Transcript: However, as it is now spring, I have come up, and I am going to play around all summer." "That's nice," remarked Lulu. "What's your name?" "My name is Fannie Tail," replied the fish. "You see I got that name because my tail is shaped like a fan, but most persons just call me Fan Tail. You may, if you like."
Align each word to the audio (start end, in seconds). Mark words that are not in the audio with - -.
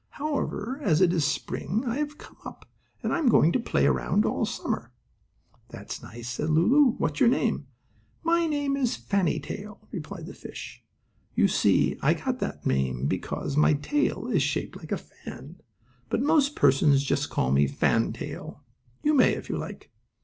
However, 0.17 0.79
as 0.81 0.99
it 0.99 1.13
is 1.13 1.21
now 1.21 1.27
spring, 1.29 1.83
I 1.85 1.97
have 1.97 2.17
come 2.17 2.37
up, 2.43 2.67
and 3.03 3.13
I 3.13 3.19
am 3.19 3.29
going 3.29 3.51
to 3.51 3.59
play 3.59 3.85
around 3.85 4.25
all 4.25 4.47
summer." 4.47 4.91
"That's 5.69 6.01
nice," 6.01 6.39
remarked 6.39 6.55
Lulu. 6.57 6.83
"What's 6.97 7.19
your 7.19 7.29
name?" 7.29 7.67
"My 8.23 8.47
name 8.47 8.75
is 8.75 8.95
Fannie 8.95 9.39
Tail," 9.39 9.87
replied 9.91 10.25
the 10.25 10.33
fish. 10.33 10.83
"You 11.35 11.47
see 11.47 11.99
I 12.01 12.15
got 12.15 12.39
that 12.39 12.65
name 12.65 13.05
because 13.05 13.55
my 13.55 13.73
tail 13.75 14.25
is 14.25 14.41
shaped 14.41 14.75
like 14.75 14.91
a 14.91 14.97
fan, 14.97 15.57
but 16.09 16.23
most 16.23 16.55
persons 16.55 17.03
just 17.03 17.29
call 17.29 17.51
me 17.51 17.67
Fan 17.67 18.11
Tail. 18.11 18.63
You 19.03 19.13
may, 19.13 19.33
if 19.33 19.49
you 19.49 19.57
like." 19.59 19.91